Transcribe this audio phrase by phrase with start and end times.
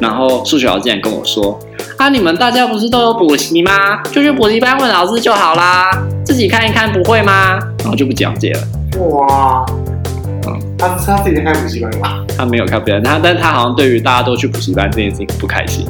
[0.00, 1.58] 然后数学老师竟然跟我说
[1.98, 4.00] ：“啊，你们大家不是都有补习吗？
[4.12, 5.90] 就去补习班问老师就好啦，
[6.24, 8.60] 自己看一看不会吗？”然后就不讲解了。
[9.00, 9.66] 哇，
[10.46, 12.24] 嗯，他他自己在开补习班吗？
[12.36, 15.84] 他没有开补习班，他但他好像对于大家都去补习班这件事情不开心。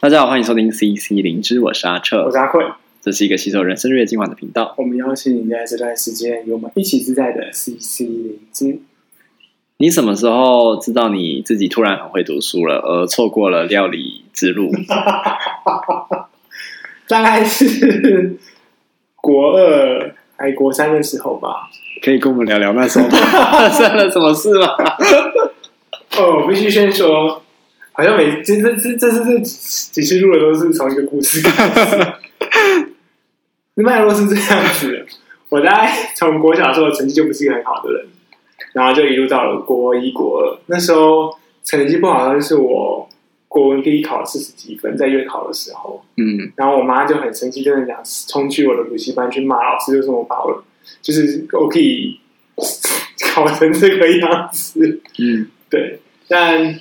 [0.00, 2.64] 大家好，欢迎收听 CC 灵芝，我是阿彻，我是阿慧。
[3.02, 4.74] 这是一个吸收人生日月精华的频道。
[4.78, 8.80] 我们邀请你在这段时间与我们一起自在的 CC 灵知。
[9.78, 14.70] 你什么时候知道你自己突然很会读书了，而错过了料理之路？
[17.08, 18.36] 大概是
[19.16, 21.68] 国二还国三的时候吧。
[22.02, 24.66] 可以跟我们聊聊那时候 发生了什么事吗？
[26.18, 27.42] 哦，我必须先说，
[27.92, 32.12] 好像每这这这这是这几次录的都是从一个故事开始。
[33.82, 35.04] 脉络是这样子的，
[35.48, 38.06] 我大概从国小的时候成绩就不是一个很好的人，
[38.74, 40.58] 然后就一路到了国一、国二。
[40.66, 43.08] 那时候成绩不好的就是我
[43.48, 50.62] 国文可以考四十几分，在月考的时候，嗯，然后我妈就很生气，就很想冲去我的补习班去骂老师，就说我把我
[51.00, 52.20] 就是我可以
[53.32, 56.78] 考成这个样子，嗯，对，但。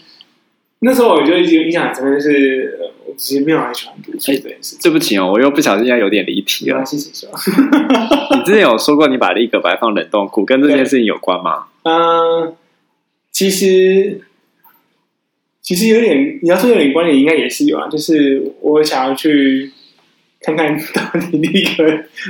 [0.85, 2.82] 那时候我就一直印象很深，就是我
[3.17, 4.77] 其实没有很喜欢读书这件事。
[4.81, 6.85] 对不起哦，我又不小心要有点离题了。
[6.85, 7.29] 谢谢说，
[8.37, 11.65] 你之前有说过你把立可白放冷冻库，跟这件事情有关吗？
[11.83, 12.55] 嗯，
[13.31, 14.21] 其实
[15.61, 17.87] 其实有点，你要说有点关联，应该也是有啊。
[17.87, 19.71] 就是我想要去
[20.41, 21.83] 看看到底立可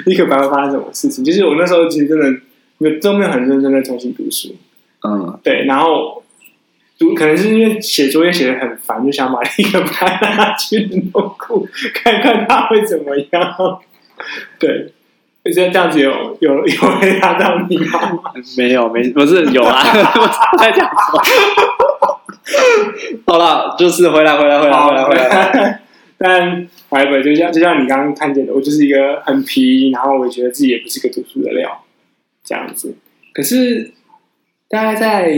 [0.05, 1.23] 立可白会发生什么事情。
[1.23, 2.41] 就是我那时候其实真的
[2.77, 4.55] 没都没有很认真的重新读书。
[5.03, 6.22] 嗯，对，然后。
[7.15, 13.79] 可能是因为写作业写的很烦，就想把立可白拿去冷冻库看看他会怎么样。
[14.57, 14.93] 对，
[15.43, 17.99] 就这样子有有有回答到你吗？
[18.57, 19.83] 没有，没不是有啊，
[20.57, 21.21] 在讲说。
[23.27, 25.81] 好了，就是回来，回来，回来，回来，回来。
[26.17, 31.83] 但还有就像就像你刚刚看见的，我就是一个很皮，然后我觉得自己也不是个读书的料，
[32.45, 32.95] 这样子。
[33.33, 33.91] 可是。
[34.69, 35.31] 大概在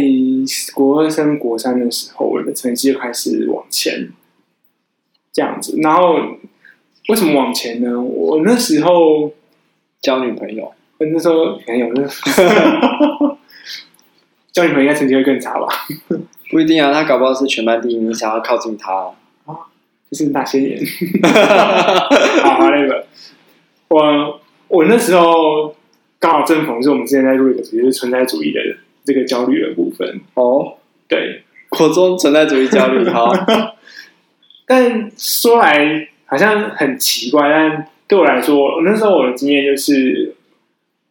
[0.73, 4.09] 国二升国三的时候，我的成绩就开始往前，
[5.33, 5.77] 这样子。
[5.81, 6.15] 然后
[7.09, 7.99] 为什么往前呢？
[8.01, 9.33] 我那时候
[10.01, 12.07] 交女朋友，我那时候没有，那
[14.53, 15.67] 交女朋友应该成绩会更差吧？
[16.49, 18.93] 不一定啊，他搞不好是全班第一名，你想要靠近他
[19.45, 19.67] 啊？
[20.09, 20.79] 就是那些年？
[22.41, 23.05] 好，那个
[23.89, 25.75] 我我那时候
[26.19, 28.77] 刚好正逢是我们之前在录一个主题是存在主义的人。
[29.05, 30.21] 这个焦虑的部分。
[30.33, 30.77] 哦，
[31.07, 33.75] 对，国中存在主义焦虑哈，
[34.65, 40.35] 但说来好像很奇怪，但对我来说，那时候我的经验就是，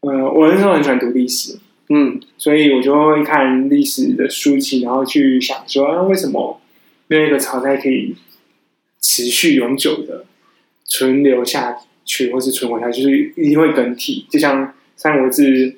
[0.00, 6.60] 呃，我那时候很喜欢读历史，嗯，所以我就会看历史的书籍，然后去想说，啊，为什么
[7.06, 8.16] 没有一个朝代可以
[9.00, 10.24] 持续永久的
[10.84, 14.66] 存留下去，或是存活下去，就是一定会更替，就像
[14.96, 15.70] 《三国志》。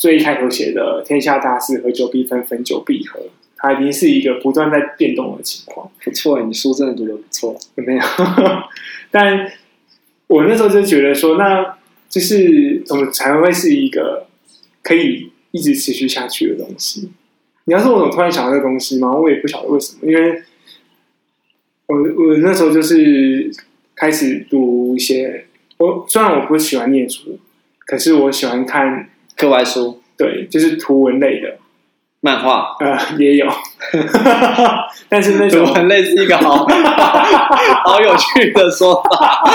[0.00, 3.20] 最一开头写的“天下大事，合久必分，分久必合”，
[3.58, 5.90] 它已经是一个不断在变动的情况。
[6.02, 7.54] 不错，你书真的读的不错。
[7.74, 8.00] 有没有？
[9.12, 9.52] 但
[10.26, 11.76] 我那时候就觉得说，那
[12.08, 14.26] 就是怎么才会是一个
[14.82, 17.10] 可以一直持续下去的东西？
[17.64, 19.14] 你要说我怎么突然想到这个东西吗？
[19.14, 20.10] 我也不晓得为什么。
[20.10, 20.42] 因为
[21.84, 23.50] 我我那时候就是
[23.94, 25.44] 开始读一些，
[25.76, 27.38] 我虽然我不喜欢念书，
[27.80, 29.10] 可是我喜欢看。
[29.40, 31.56] 课外书，对，就是图文类的
[32.20, 33.46] 漫画，呃，也有，
[35.08, 36.66] 但是那种图文类是一个好
[37.86, 39.42] 好有趣的说法。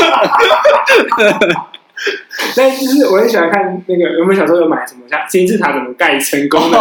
[2.57, 6.77] 但就是我很喜欢看那个，有没有小时候有买什么像金字塔怎么盖成功的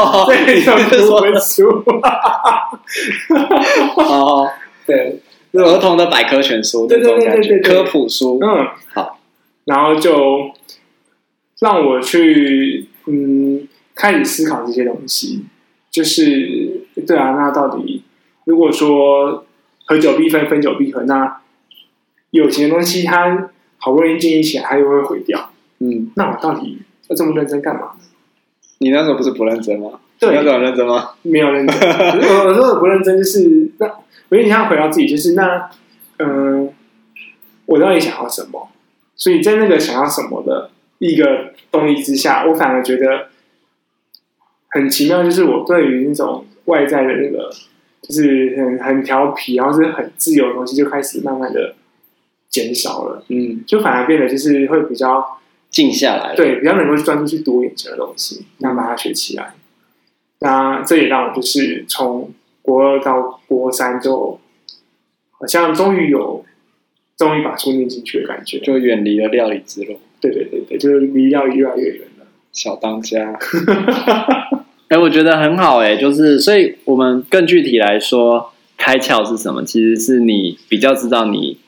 [0.47, 1.85] 那种图文书？
[3.97, 4.51] 哦，
[4.87, 5.21] 对，
[5.53, 9.19] 儿童的百科全书，对对对对，科普书，嗯，好，
[9.67, 10.51] 然后就
[11.61, 12.89] 让我去。
[13.07, 15.45] 嗯，开始思考这些东西，
[15.91, 18.03] 就是对啊，那到底
[18.45, 19.47] 如果说
[19.87, 21.41] 合久必分，分久必合，那
[22.31, 25.51] 有钱的东西它好不容易建立起来，它又会毁掉。
[25.79, 26.79] 嗯，那我到底
[27.09, 27.93] 要这么认真干嘛？
[28.79, 30.01] 你那时候不是不认真吗？
[30.19, 31.11] 对，你那时候认真吗？
[31.23, 31.77] 没有认真。
[31.77, 33.87] 我我说的不认真，就是那
[34.31, 35.71] 我有点想回到自己，就是那
[36.19, 36.73] 嗯、呃，
[37.67, 38.69] 我到底想要什么？
[39.17, 41.53] 所以在那个想要什么的一个。
[41.75, 43.27] 动力之下，我反而觉得
[44.69, 47.51] 很奇妙，就是我对于那种外在的那个，
[48.01, 51.75] 就是很很调皮，然后是很自由的东西，就开始慢慢的
[52.49, 53.25] 减少了。
[53.27, 59.55] 嗯，就反而变得就是会比较静下来，对，比较能够专注去读眼前的东西，然后把它学起来。
[60.39, 62.33] 那这也让我就是从
[62.63, 64.39] 国二到国三，就
[65.33, 66.45] 好像终于有
[67.17, 69.99] 终于把书念进去的感觉，就远离了料理之路。
[70.69, 72.27] 对就是离要越来越远了。
[72.53, 73.33] 小当家，
[74.87, 79.65] 哎、欸，我觉得很好哎、欸，就是所以我们更具体来说，开窍是什么？
[79.65, 81.59] 其实是你比较知道你，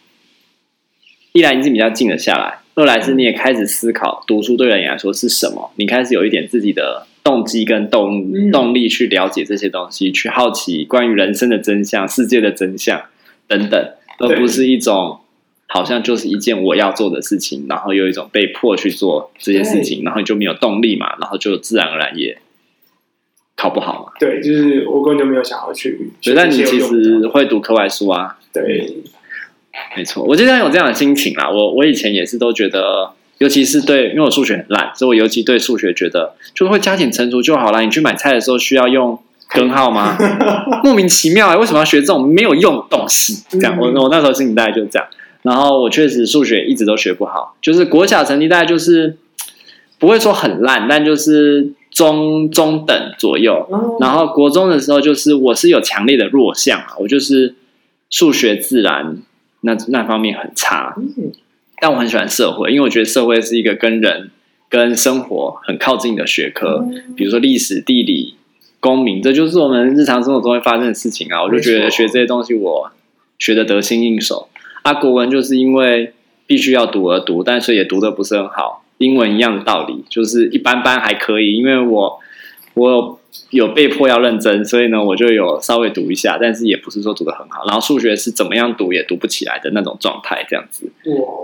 [1.33, 13.03] 一来你是比较静了下来，二来是你也开始思考读书对人来说是什么，你开始有一点自己的动机跟动动力去了解这些东西，去好奇关于人生的真相、世界的真相
[13.49, 13.91] 等等，
[14.21, 15.19] 而不是一种。
[15.77, 22.39] 好像就是一件我要做的事情，然后有一种被迫去做这些事情，然后你就没有动力嘛，然后就自然而然也
[23.55, 24.13] 考不好嘛。
[24.19, 26.11] 对，就是我根本就没有想要去。
[26.23, 28.39] 对，但你其实会读课外书啊。
[28.55, 28.97] 对，
[29.95, 31.51] 没错，我经常有这样的心情啦。
[31.51, 37.83] 我我以前也是都觉得，尤其是对，因为我数学很烂，所以我尤其对数学觉得，就是会加减乘除就好了。
[37.83, 39.19] 你去买菜的时候需要用
[39.51, 40.17] 根号吗？
[40.83, 43.45] 莫名其妙啊，为什么要学这种没有用的东西？
[43.51, 45.07] 这样，我我那时候心里大概就是这样。
[45.47, 49.17] 然后我确实数学一直都学不好，就是国小成绩大概就是
[50.01, 53.65] 不会说很烂，但就是中中等左右。
[54.01, 57.55] 然后国中的时候，就是我是有强烈的弱项啊，我就是
[58.11, 59.19] 数学、自然
[59.61, 60.97] 那那方面很差。
[61.81, 64.31] 但我很喜欢社会，因为我觉得社会是一个跟人
[64.69, 66.85] 跟生活很靠近的学科，
[67.17, 68.35] 比如说历史、地理、
[68.81, 71.41] 公民，这就是我们日常生活中会发生的事情啊。
[71.45, 72.91] 我就觉得学这些东西，我
[73.39, 74.49] 学的得心应手。
[74.87, 76.13] 他、啊、国文就是因为
[76.47, 78.85] 必须要读而读，但是也读的不是很好。
[78.99, 81.55] 英文一样的道理，就是一般般还可以。
[81.57, 82.21] 因为我
[82.75, 83.19] 我
[83.51, 87.67] 有被迫要认真，所以呢，我就有稍微读一下，但是也不是说读的很好。
[87.67, 90.89] 然后数学是怎么样读也读不起来的那种状态，这样子。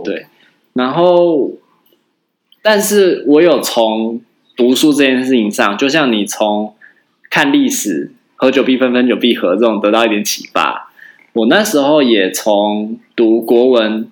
[0.05, 0.27] 对。
[0.75, 1.51] 然后，
[2.63, 4.21] 但是我有从
[4.57, 6.77] 读书这件事情上，就像你从
[7.29, 10.91] 看历史“合久必分，分久必合”这种得到一点启发。
[11.35, 14.11] 我那时候也从读国文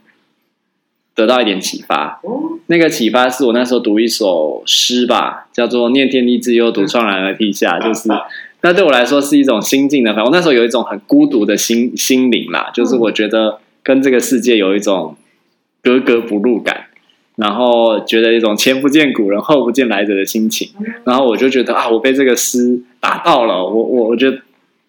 [1.17, 2.21] 得到一点启发，
[2.69, 8.09] 那个启发是我那时候读一首诗吧，叫做“念天地之悠，独怆然而涕下”，就是
[8.61, 10.15] 那对我来说是一种心境的。
[10.15, 15.17] 反正我那时候有一种很孤独的心心灵啦，就是我觉得跟这个世界有一种
[15.83, 16.85] 格格不入感，
[17.35, 20.71] 然后觉得一种前不见古人后不见来者的心情，
[21.03, 24.39] 然后我就觉得啊，我被这个诗打到了，我我我觉得。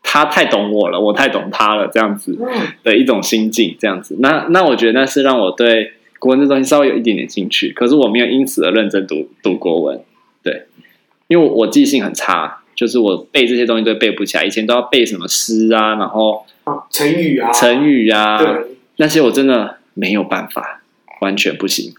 [0.04, 2.38] 他太懂我了，我太懂他了，这样子
[2.84, 4.18] 的一种心境，这样子。
[4.20, 10.02] 那那我觉得那是让我对国文这东西稍微有一点点兴趣，可是我没有因此而认真读读国文，
[10.44, 10.66] 对，
[11.28, 14.44] 因为我，我记性很差，就是我背这些东西都背不起来。
[14.44, 16.46] 以前都要背什么诗啊，然后
[16.90, 20.82] 成语啊，成语啊，对，那些我真的没有办法，
[21.22, 21.94] 完全不行。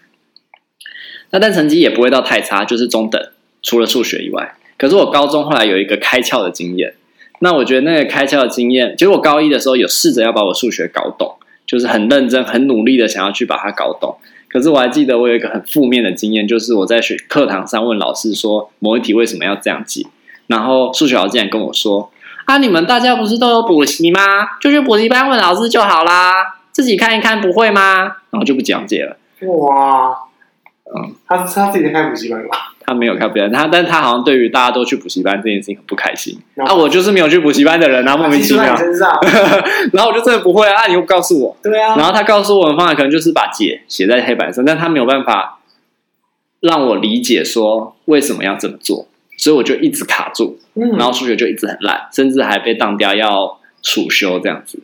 [1.31, 3.31] 那但成绩也不会到太差，就是中等，
[3.63, 4.55] 除了数学以外。
[4.77, 6.95] 可是我高中后来有一个开窍的经验。
[7.43, 11.35] 那我觉得那个开窍的经验，其实我高一的时候有试着要把我数学搞懂，
[11.67, 14.17] 就是很认真、很努力的想要去把它搞懂。
[14.49, 20.07] 可是我还记得我有一个很负面的经验，就是我在学课堂上问老师说某一题为什么要这样解，
[20.47, 22.13] 然后数学老师竟然跟我说
[22.47, 24.21] ：“啊，你们大家不是都有补习吗？
[24.61, 26.33] 就去补习班问老师就好啦，
[26.71, 29.17] 自己看一看不会吗？”然后就不讲解了。
[29.49, 30.17] 哇，
[30.95, 32.72] 嗯，他他自己在开补习班吧？
[32.93, 36.39] 他没有开补习班，他但他好像对于大家都去补习班这件事情很不开心。
[36.57, 38.65] 啊，我就是没有去补习班的人，然后莫名其妙。
[39.93, 41.57] 然后我就真的不会啊，你又不告诉我。
[41.63, 41.97] 对啊。
[41.97, 45.61] 然后他告诉我的方法可能就是把解写在黑板上，但他没有办法
[46.61, 49.09] 让我理解说为什么要这么做，
[49.39, 50.59] 所以我就一直卡住。
[50.75, 54.79] 然后数学就一直很烂，甚至还被当掉要暑修这样子。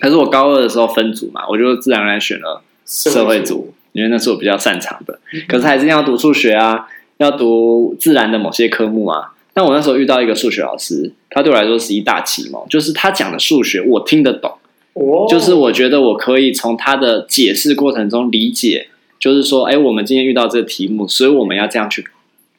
[0.00, 5.18] 可是我高二的时候分组嘛，我就自然而然选了社会组，因为那是我比较擅长的。
[5.48, 6.86] 可是还是要读数学啊。
[7.22, 14.52] 要读自然的某些科目啊，但我那时候遇到一个数学老师，他对我来说是一大启蒙，就是他讲的数学我听得懂，
[15.28, 18.88] 就是我觉得我可以从他的解释过程中理解，
[19.18, 22.04] 就是说，哎，我们今天遇到这个题目，所以我们要这样去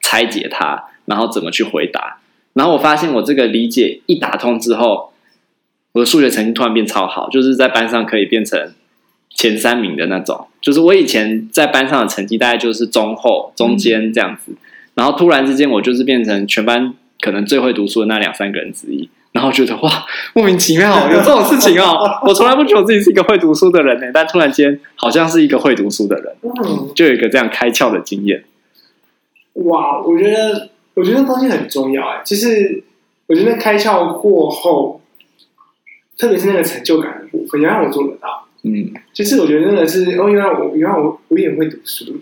[0.00, 2.18] 拆解它，然后怎么去回答。
[2.54, 5.12] 然后我发现我这个理解一打通之后，
[5.92, 8.72] 我的数学成绩突然变超好，就是在班上可以变成
[9.30, 10.46] 前三名的那种。
[10.60, 14.56] 就是我以前在班上的成绩大概就是中后、中间这样子，嗯、
[14.94, 21.98] 然后突然之间我就是变成全班可能最会读书的那两三个人之一，然后觉得哇，莫名其妙有这种事情哦！
[22.22, 28.44] 我从来不觉得我自己是一个会读书的人呢，但突然间好像是一个会读书的人，嗯、就有一个这样开窍的经验。
[29.52, 32.82] 哇，我觉得我觉得东西很重要哎，就是
[33.26, 35.02] 我觉得开窍过后，
[36.16, 38.48] 特别是那个成就感的部分，要让我做得到。
[38.66, 42.18] 嗯，就是我觉得真的是哦，原来我原来我我也会读书，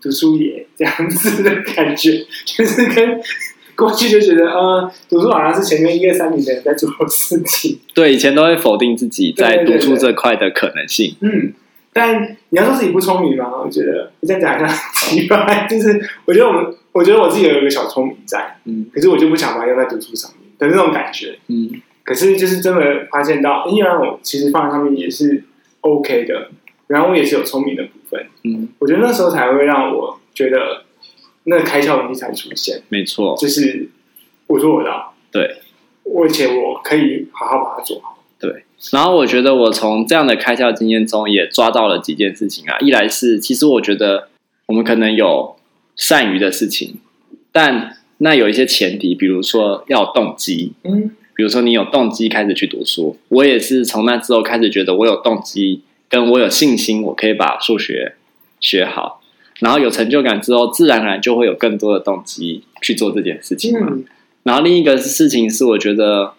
[0.00, 3.20] 读书也这样子的感觉，就是跟
[3.74, 7.78] 过去就觉得，呃，读书好像是前面一二三名的人在做事情。
[7.92, 11.16] 对，以前都会否定自己在读书这块的可能性。
[11.20, 11.54] 对对对对嗯，
[11.92, 13.50] 但你要说自己不聪明吗？
[13.64, 21.68] 我觉得你再讲一下奇怪，就是我觉得我们，我觉得我自己有一个小聪明在，嗯，可是我就不想把它用在读书上面的那种感觉，嗯。
[22.02, 25.44] 可是就是真的发现到，因为我其实放在上面也是
[25.80, 26.50] OK 的，
[26.86, 30.84] 然后我也是有聪明的部分，嗯，我觉得那时候才会让我觉得
[31.44, 33.88] 那个开窍的东西才出现，没错，就是
[34.46, 35.56] 我做得到，对，
[36.04, 38.64] 而且我可以好好把它做好，对。
[38.92, 44.28] 然后我觉得我从这样的开窍经验中也抓到了几件事情啊，一来是其实我觉得
[44.66, 45.56] 我们可能有
[45.96, 46.96] 善于的事情，
[47.52, 51.16] 但那有一些前提，比如说要动机，嗯。
[51.40, 58.16] 比如说，你有动机开始去读书，我也是从那之后开始觉得我有动机，跟我有信心，我可以把数学
[58.60, 59.22] 学好，
[59.60, 63.88] 然后有成就感之后，自然而然就会有更多的动机去做这件事情嘛。
[63.90, 64.04] 嗯。
[64.42, 66.34] 然后另一个事情是，我觉得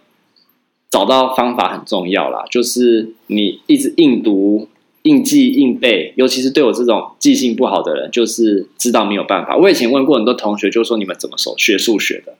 [0.91, 4.67] 找到方法很重要啦，就是你一直硬读、
[5.01, 9.57] 硬记、硬背，尤其是对我这种记性不好的人，就是知道没有办法。
[9.57, 12.35] 我以前问过很多同学，就说你们怎么手学数学的，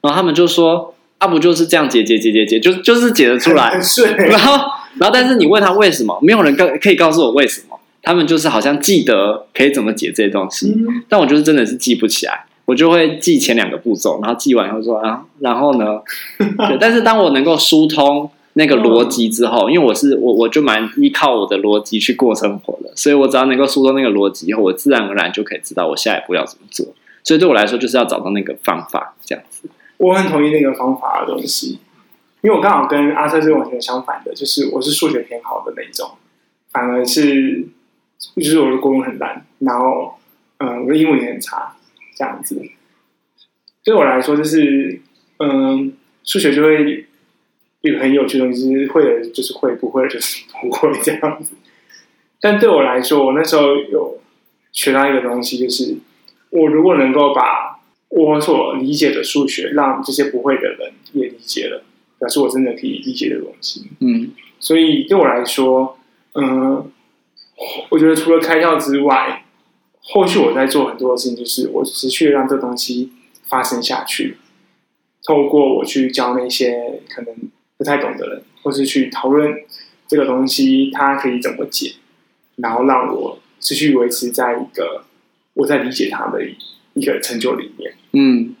[0.00, 0.94] 然后他们就说。
[1.18, 3.72] 啊，不就是这样解解解解解，就就是解得出来。
[4.30, 4.52] 然后，
[4.98, 7.78] 然后，但是你问他为什么，没有人告可以告诉我为什么。
[8.00, 12.44] 他们就是好像记得可以怎么解这些东西，嗯、但我就是真的是记不起来。
[12.64, 16.00] 我就会记前两个步骤，然后记完以后说啊，然后呢？
[16.68, 26.86] 对，但是当我能够疏通那个逻辑之后，因为我是我，我就蛮依靠我的逻辑去过生活的，所以我只要能够疏通那个逻辑以后，我自然而然就可以知道我下一步要怎么做。
[27.24, 29.68] 所以对我来说，就是要找到那个方法，这样子。
[29.98, 31.78] 我很同意那个方法的东西，
[32.40, 36.12] 因为我刚好跟阿瑟是完全相反的，就是我是数学偏好的那一种，
[36.72, 37.66] 反而是
[38.36, 40.18] 就是我的国文很烂，然后
[40.58, 41.76] 嗯，我的英文也很差，
[42.16, 42.60] 这样子。
[43.84, 45.00] 对我来说，就是
[45.38, 47.06] 嗯，数学就会
[47.80, 51.54] 一个很有趣的东西，就是会的就是会，不会的就是不会这样子。
[52.40, 54.20] 但对我来说，我那时候有
[54.72, 55.96] 学到一个东西，就是
[56.50, 57.67] 我如果能够把
[58.08, 61.84] 我所理解的数学，让这些不会的人也理解了，
[62.18, 63.86] 表示我真的可以理解的东西。
[64.00, 65.98] 嗯，所以对我来说，
[66.34, 66.90] 嗯，
[67.90, 69.44] 我觉得除了开窍之外，
[70.00, 73.12] 后续我在做很多的事情，就是我持续让这东西
[73.46, 74.38] 发生下去。
[75.26, 77.34] 透过我去教那些可能
[77.76, 79.52] 不太懂的人，或是去讨论
[80.06, 81.92] 这个东西，它可以怎么解，
[82.56, 85.04] 然后让我持续维持在一个
[85.52, 86.40] 我在理解它的
[86.94, 87.92] 一个成就里面。
[88.12, 88.54] 嗯，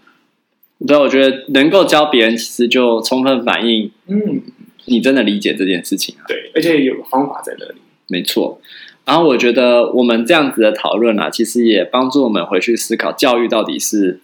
[0.86, 4.42] 对，我觉得能够教别人，其实就充分反映，嗯，
[4.84, 6.24] 你真的理解这件事情啊。
[6.28, 7.80] 对，而且有个方法在那里。
[8.08, 8.60] 没错。
[9.04, 14.20] 然后我觉得我们这样子的讨论啊，其实也帮助我们回去思考教育到底是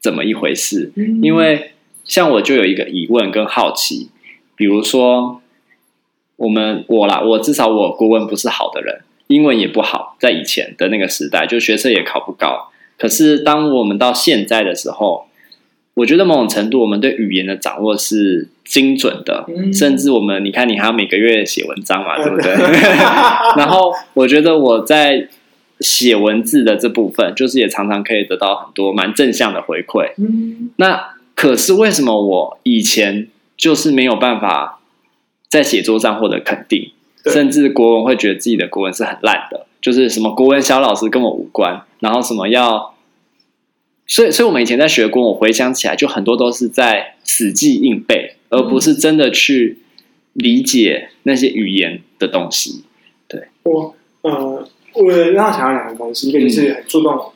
[0.00, 0.92] 怎么一回事。
[0.96, 1.20] 嗯。
[1.22, 1.72] 因为
[2.04, 4.10] 像我就有一个疑问跟好奇，
[4.54, 5.40] 比如说
[6.36, 12.70] 我们我啦，我至少我国文不是好的人，英文也不好，在以前的那个时代，就学测也考不高。
[12.98, 15.26] 可是，当我们到现在的时候，
[15.94, 22.52] 我觉得某种程度，我们对语言的掌握是精准的，嗯、甚至我们，你看，你还要每个月写文章嘛，对不对？
[23.56, 25.28] 然后，我觉得我在
[25.80, 30.12] 写文字的这部分，就是也常常可以得到很多蛮正向的回馈。
[30.18, 34.80] 嗯、那可是为什么我以前就是没有办法
[35.48, 36.90] 在写作上获得肯定，
[37.26, 39.66] 甚至国文会觉得自己的国文是很烂的？
[39.80, 42.94] 就是什么国文小老师跟我无关，然后什么要，
[44.06, 49.78] 所以所以我们以前在学过，我回想起来就很多都是在死记硬背，而不是真的去
[50.32, 52.84] 理解那些语言的东西。
[53.26, 57.32] 对，我呃，我让我想到两个东西，一个就是很触动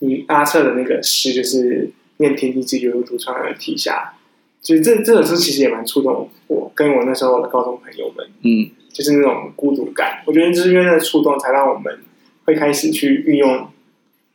[0.00, 4.14] 你阿策的那个诗，就是念天地之悠悠，独怆然而涕下。
[4.60, 8.70] 其实这这首诗其实也蛮触动我，跟我那时候的高中朋友们，嗯。
[8.92, 12.00] 就是那种孤独感，我觉得就是因为那个触动，才让我们
[12.44, 13.66] 会开始去运用、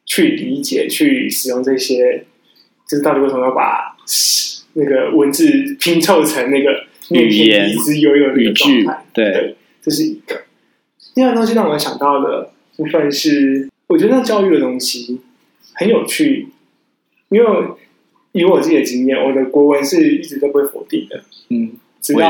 [0.08, 2.26] 去理解、去使用这些。
[2.90, 3.98] 就是到底为什么要把
[4.76, 9.06] 那个文字拼凑成那个念天地之悠悠的一个状态？
[9.14, 10.44] 对，对，这是一个。
[11.14, 15.20] 第二个东西让我想到的部分是，我觉得那教育的东西
[15.74, 16.48] 很有趣，
[17.28, 17.46] 因为
[18.32, 21.22] 以我自己的经验，我的国文是一直都不会否定的。
[21.50, 22.30] 嗯，直到。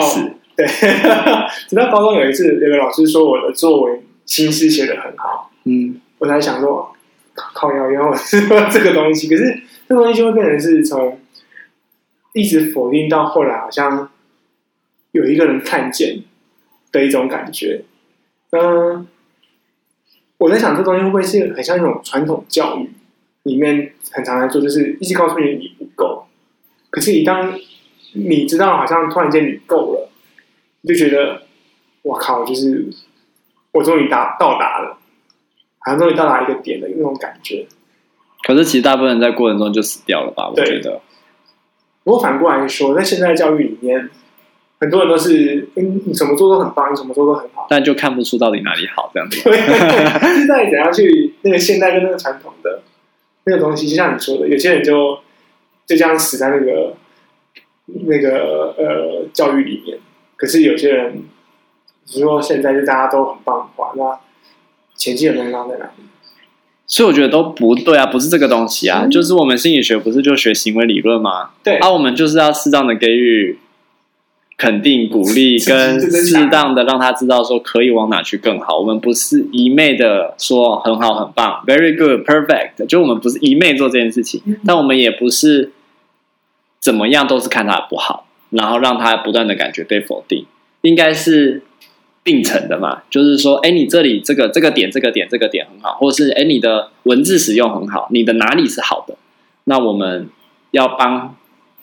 [0.55, 0.65] 对，
[1.69, 6.96] 直到高中有一次，有个老师说我的作文新诗写得很好，嗯，我才想说，
[7.53, 9.29] 靠谣，原来我是说这个东西。
[9.29, 11.20] 可是这个东西就会变成是从
[12.34, 14.10] 一直否定到后来，好像
[15.12, 16.24] 有一个人看见
[16.91, 17.84] 的一种感觉。
[18.51, 19.08] 嗯，
[20.38, 22.89] 我在想，这东西会不会是很像那种传统教育
[23.44, 26.27] 里面很常来做，就是一直告诉你你不够，
[26.89, 27.53] 可是，你当
[28.13, 30.10] 你知道好像突然间你够了，
[30.82, 31.44] 你就觉得，
[32.01, 32.88] 我靠，就是
[33.72, 34.98] 我终于达到达了，
[35.88, 37.65] 好像终于到达一个点的那种感觉。
[38.44, 40.50] 可是，其实大部分人在过程中就死掉了吧？
[40.50, 41.00] 我觉得。
[42.03, 44.10] 不过反过来说，在现在教育里面，
[44.82, 49.41] 很多人都是，嗯，你什么做都很棒，你什么做都很好，但就看不出到底哪里好这样子。
[49.44, 49.56] 对，
[50.36, 52.82] 现在怎样去那个现代跟那个传统的
[53.46, 55.20] 那个东西，就像你说的，有些人就
[55.86, 56.96] 就这样死在那个
[57.86, 59.98] 那个呃教育里面。
[60.36, 61.24] 可是有些人，
[62.06, 64.17] 比如说现在就大家都很棒的话，那
[64.97, 65.91] 前进的地方在哪里？
[66.89, 71.49] 所以我觉得都不对啊，不是这个东西啊，嗯、就是我们心理学不是就学行为理论吗？
[71.61, 73.59] 对，啊，我们就是要适当的给予
[74.55, 78.79] 肯定、鼓励，跟适当的让他知道说可以往哪去更好。
[78.79, 85.73] 我们不是一昧的说很好、很棒，very good、perfect，就我们不是一昧做这件事情，嗯、但我们也不是
[86.79, 90.45] 怎么样都是看他不好，然后让他不断的感觉被否定，
[90.83, 91.63] 应该是。
[92.27, 99.15] 并成的嘛，就是说，哎，你这里这个这个点，这个点，这个点很好，或者是哎，你的文字使用很好，你的哪里是好的？
[99.63, 100.27] 那我们
[100.72, 101.38] 要帮，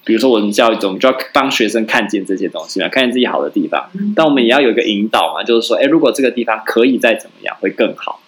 [0.04, 3.88] 比如说我们教育中，就要帮学生看见这些东西嘛，看见自己好的地方。
[4.14, 8.20] 但我们也要有一个引导嘛，就是说，哎，如果这个地方可以再怎么样，会更好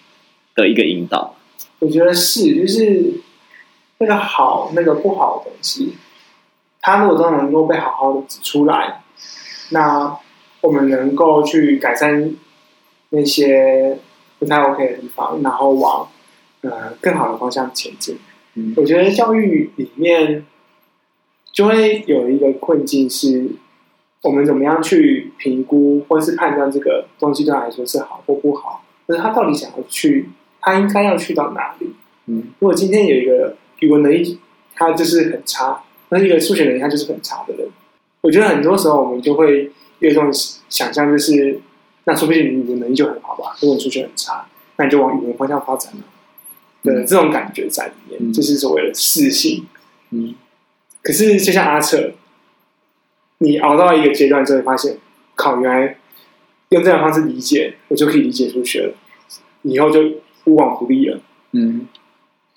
[0.55, 1.35] 的一个引导。
[1.77, 3.13] 我觉得是，就是
[3.99, 5.93] 那个好，那个不好的东西，
[6.81, 9.03] 它如果都能够被好好的指出来，
[9.69, 10.17] 那。
[10.61, 12.33] 我们能够去改善
[13.09, 13.97] 那些
[14.39, 16.09] 不太 OK 的地方，然后往
[16.61, 18.17] 呃更好的方向前进。
[18.55, 20.45] 嗯，我觉得教育里面
[21.51, 23.51] 就会有一个困境，是
[24.23, 31.93] 我们怎么样去评估或是判断这个东西对他来说是好或不好，就是他到底想要去，他应该要去到哪里？
[32.25, 34.39] 嗯，如果今天有一个语文能力
[34.73, 37.67] 他就是很差，那一个数学能力他就是很差的人，
[38.21, 39.71] 我觉得很多时候我们就会。
[39.99, 40.29] 有一种
[40.69, 41.59] 想象就是，
[42.05, 43.55] 那说不定你的能力就很好吧？
[43.61, 45.99] 如果你数学很差，那你就往语文方向发展了。
[46.83, 49.65] 对，这种感觉在里面，嗯、就是所谓的适性。
[50.11, 50.35] 嗯。
[51.01, 52.13] 可是就像阿策，
[53.39, 54.97] 你熬到一个阶段之后，发现，
[55.35, 55.97] 靠，原来
[56.69, 58.93] 用这样的方式理解，我就可以理解数学了，
[59.63, 60.01] 以后就
[60.45, 61.19] 无往不利了。
[61.51, 61.87] 嗯。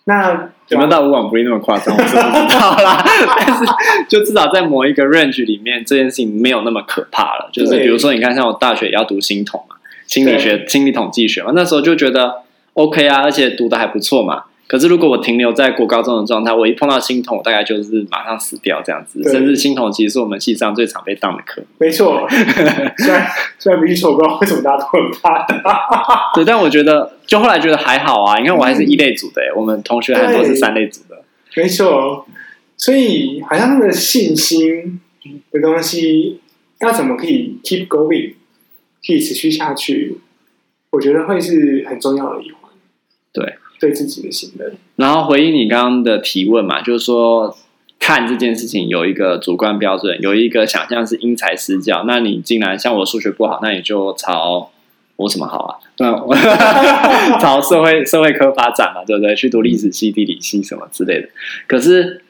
[0.05, 0.51] 那。
[0.71, 1.93] 有没有到无往不利那么夸张？
[1.93, 3.03] 我是不知道啦，
[3.37, 3.65] 但是
[4.09, 7.51] 就至少在某一个 range 里面，这件事情没有那么可怕了。
[7.53, 9.75] 就是比如说，你看，像我大学也要读心统嘛，
[10.07, 12.43] 心理学、心理统计学嘛，那时候就觉得
[12.75, 14.45] OK 啊，而且读的还不错嘛。
[14.71, 19.21] 可是，如果我停留在国高中的状态，我一碰到心统，我大概就是马上死掉这样子。
[19.29, 21.61] 甚至心统其实是我们系上最常被当的课。
[21.79, 22.25] 没错，
[22.99, 23.27] 虽然
[23.59, 25.45] 虽然比起我不知道为什么大家都很怕。
[26.37, 28.39] 对，但我觉得就后来觉得还好啊。
[28.39, 31.21] 你看我还是一类组的，嗯、我们同学很多是三类组的。
[31.57, 32.25] 没错，
[32.77, 35.01] 所以好像那个信心
[35.51, 36.39] 的东西
[36.79, 38.35] 要怎么可以 keep going，
[39.05, 40.21] 可以持续下去，
[40.91, 42.60] 我觉得会是很重要的一环。
[43.81, 43.91] 对。
[44.01, 47.55] 自己的信任，然后回应你刚刚的提问嘛，就是说
[47.99, 52.05] 看这件事情有一个主观标准，有一个想象是因材施教。
[52.07, 54.71] 那你竟然像我数学不好，那你就朝
[55.17, 55.77] 我什么好啊？
[55.99, 56.35] 那我
[57.43, 59.35] 朝社会社会科发展嘛，对不对？
[59.35, 61.29] 去读历史系、地理系什么之类的。
[61.67, 62.23] 可是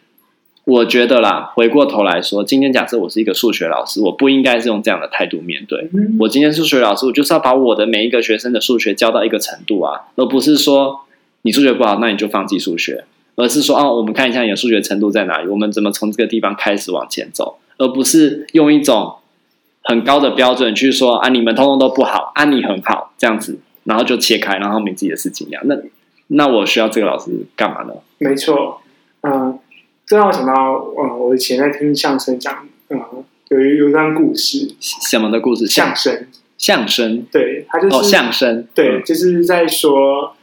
[0.64, 5.88] 我觉得啦，回过头来说，今天假设我是一个数学老师，我不应该是用这样的态度面对。
[6.18, 11.02] 我今天数学老师，我就是要把我的每一个学生的数学教到一个程度啊，而不是说。
[11.42, 19.14] 你数学不好，那你就放弃数学，而是说哦，我们看一下你的数学程度在哪里，我们怎么从这个地方开始往前走，而不是用一种
[19.82, 25.62] 很高的标准去说啊，你们通通都不好，啊，你很好这样子，然后就切开，然后没自己的事情一样。
[25.64, 25.76] 那
[26.26, 27.94] 那我需要这个老师干嘛呢？
[28.18, 28.82] 没错，
[29.22, 29.58] 嗯、呃，
[30.06, 35.66] 这让我想到，呃，我以前在听相声讲，嗯、呃，有一有一段故事，什么的故事？
[35.66, 36.26] 相声，
[36.58, 40.34] 相声，对，他就是、哦、相声，对，就是在说。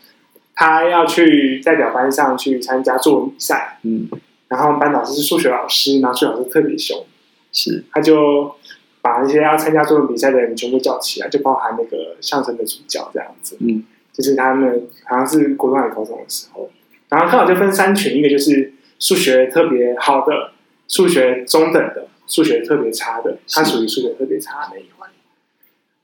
[0.59, 4.09] 他要去代表班上去参加作文比赛，嗯，
[4.47, 7.05] 然后班导师是数学老师，然后数学老师特别凶，
[7.51, 8.55] 是，他就
[8.99, 16.71] 把那些要参加作文比赛的人全部叫起来，就包含那个相声的主角这样子，嗯，就是他们好像是国中还是高中的时候，
[17.09, 20.53] 然后刚好就分三群，一个就是数学特别好的，
[20.87, 25.07] 数学中等的，数学特别差的，他属于数学特别差的那一环。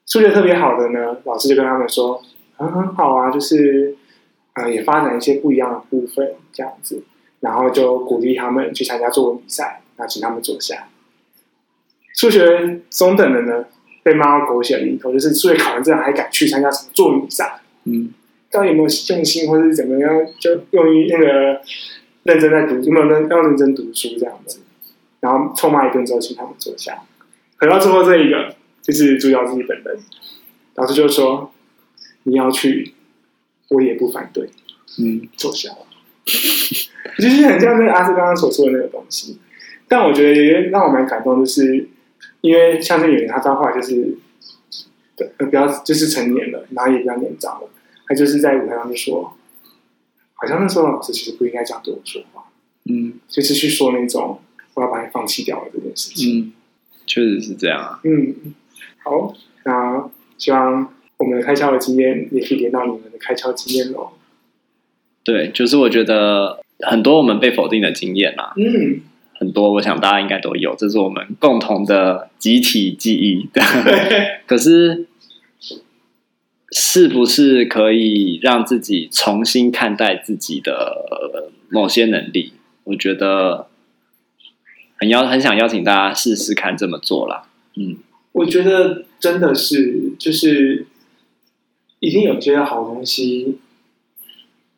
[0.05, 2.21] 数学特别好的呢，老师就跟他们说，
[2.55, 3.97] 很、嗯、很好啊，就是。
[4.53, 7.03] 啊、呃，也发展一些不一样的部分，这样子，
[7.39, 10.87] 然后就鼓励他们去参加作文比赛，然后请他们坐下。
[12.15, 13.65] 数学中等的呢，
[14.03, 17.59] 被骂到狗血淋头，就是数学考完这样还敢去参加什么作文比赛？
[17.85, 18.13] 嗯，
[18.51, 20.25] 到底有没有用心，或者是怎么样？
[20.39, 21.61] 就用于那个
[22.23, 24.59] 认真在读，有没有认要认真读书这样子？
[25.19, 26.99] 然后臭骂一顿之后，请他们坐下。
[27.57, 29.97] 回到最后这一个，就是主角自己本人，
[30.75, 31.51] 老师就说
[32.23, 32.93] ：“你要去，
[33.73, 34.49] 我也不反对。”
[34.99, 35.69] 嗯，坐下。
[36.25, 39.38] 就是很像那个阿斯刚刚所说的那个东西，
[39.89, 41.89] 但我觉得也让我蛮感动，就是
[42.41, 44.17] 因为像这演员，他到后来就是，
[45.17, 47.69] 对，比较就是成年了，然后也比较年长了，
[48.07, 49.36] 他就是在舞台上就说，
[50.36, 52.45] 好像那时候老师其实不应该这样对我说话，
[52.86, 54.39] 嗯，就是去说那种
[54.75, 56.53] 我要把你放弃掉了这件事情，嗯，
[57.05, 58.36] 确实是这样啊，嗯，
[59.03, 64.09] 好，那希望我们的开窍的经验也可以连到你们的开窍经验喽。
[65.23, 68.99] 对，就是我觉得很多我们被否定的经验啦，嗯，
[69.39, 73.47] 很多，我想大家应该都有，这是我们共同的集体记忆。
[73.53, 73.63] 对，
[74.45, 75.07] 可是，
[76.71, 82.51] 是不是可以让自己重新看待自己的某些能力？
[82.83, 83.67] 我觉得
[84.97, 87.43] 很邀，很想邀请大家试试看这么做啦。
[87.77, 87.95] 嗯，
[88.33, 90.86] 我觉得真的是，就是
[92.03, 93.59] 一定有些好东西。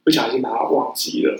[0.03, 1.35] 不小心把它忘记了，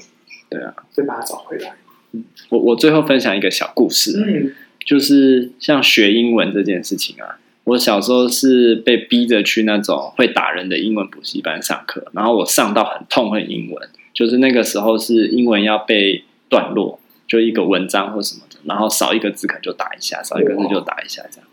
[0.49, 1.75] 对啊，再把它找回来。
[2.13, 21.47] 嗯，我我最后分享一个小故事，嗯，就是像学英文这件事情啊，我小时候是被逼着去那种会打人的英文补习班上课，然后我上到很痛恨英文，就是那个时候是英文要背段落，就一个文章或什么的，然后少一个字可能就打一下，少一个字就打一下这样。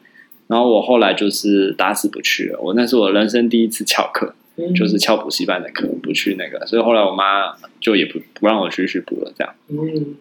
[0.53, 4.35] 然后我后来就是打死不去了，我那是我人生第一次翘课。
[4.77, 9.55] 就是翘补习班的课，不去那个，所以后来我妈就也不不让我继续补了，这样。
[9.71, 10.15] 嗯。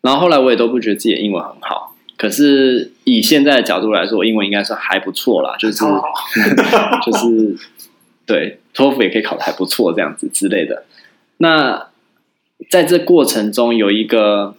[0.00, 5.84] 然后后来我也都不觉得自己的英文很好，可是以现在的角度来说，我英文应该算还不错啦，就是
[7.06, 7.56] 就是
[8.26, 10.84] 对托福也可以考的还不错，这样子之类的。
[11.36, 11.86] 那
[12.68, 14.56] 在这过程中，有一个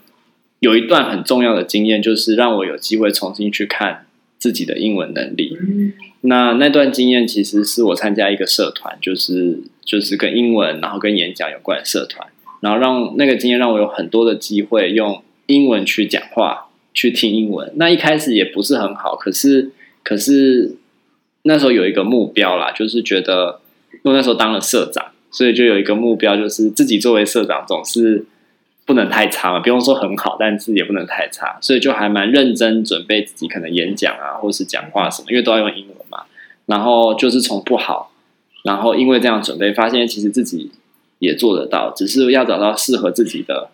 [0.60, 4.06] 有一段很重要的经验，就是让我有机会重新去看
[4.44, 5.58] 自己的英文能力。
[5.58, 5.94] 嗯
[6.26, 12.28] 那那段经验其实是我参加一个社团，就是就是跟英文，然后跟演讲有关的社团，
[12.62, 17.72] 然后让那个经验让我有很多的机会用英文去讲话，去听英文。
[17.76, 20.76] 那一开始也不是很好，可是可是
[21.44, 23.60] 那时候有一个目标啦，就是觉得
[24.04, 28.26] 因为那时候当了社长，所以就有一个目标，就是自己作为社长总是。
[28.86, 36.24] 不能太差嘛，不用说很好，但是也不能太差，所以就还蛮认真准备自己可能演讲啊，或是讲话什么，因为都要用英文嘛。
[36.66, 38.12] 然后就是从不好，
[38.64, 40.72] 然后因为这样准备，发现其实自己
[41.20, 43.70] 也做得到，只是要找到适合自己的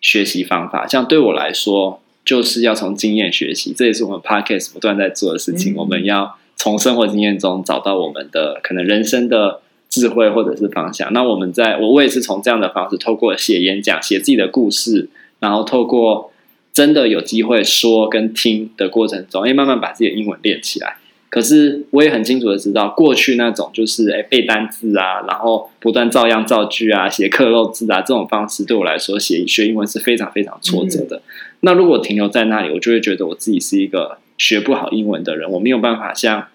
[0.00, 0.86] 学习方法。
[0.86, 5.74] 像对我来说，就是要从经验学习，这也是我们 Podcast 不断在做的事情。
[5.74, 9.62] 嗯、我们要从生活经验中找到我们的可能人生的。
[9.96, 15.08] 智慧或者是方向，那我们在我我也是从这样的方式，透过写演讲、写自己的故事，
[15.40, 16.30] 然后透过
[16.70, 20.98] 真的有机会说跟听的过程中，哎，慢慢把自己的英文练起来。
[21.30, 31.16] 可是我也很清楚的知道，过去那种就是哎背单字啊，然后不断照样造句啊，写克漏字啊这种方式，对我来说写学英文是非常非常挫折的。
[31.16, 31.22] 嗯、
[31.60, 36.46] 那如果停留在那里，我就会觉得我自己是一个学不好英文的人，我没有办法像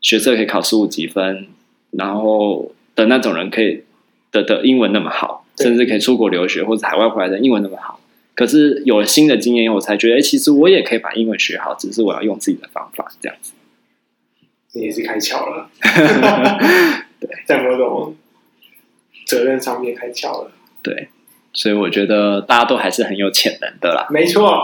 [0.00, 1.46] 学测可以考十五几分。
[1.90, 3.84] 然后的那种人可以
[4.32, 8.00] 的的英文那么好，甚至可以出国留学或者海外回来的英文那么好。
[8.34, 13.52] 可是有了新的经验以后，我才觉得，哎，其实我也可以把英文学好，只是我要用自己的方法这样子。
[14.72, 15.68] 你也是开窍了，
[17.20, 18.16] 对，在某种
[19.26, 20.52] 责任上面开窍了。
[20.80, 21.08] 对，
[21.52, 24.06] 所以我觉得大家都还是很有潜能的啦。
[24.10, 24.62] 没错。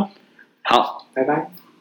[0.62, 1.50] 好，拜拜。